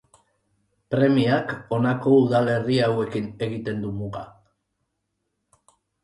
Premiak 0.93 1.51
honako 1.75 2.13
udalerri 2.21 2.77
hauekin 2.85 3.27
egiten 3.47 3.83
du 3.83 3.91
muga. 3.99 4.23